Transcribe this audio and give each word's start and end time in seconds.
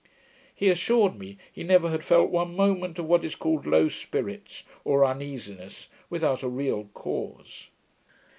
He 0.55 0.71
assured 0.71 1.19
me, 1.19 1.37
he 1.53 1.61
never 1.61 1.91
had 1.91 2.03
felt 2.03 2.31
one 2.31 2.55
moment 2.55 2.97
of 2.97 3.05
what 3.05 3.23
is 3.23 3.35
called 3.35 3.67
low 3.67 3.87
spirits, 3.87 4.63
or 4.83 5.05
uneasiness, 5.05 5.89
without 6.09 6.41
a 6.41 6.49
real 6.49 6.85
cause. 6.95 7.67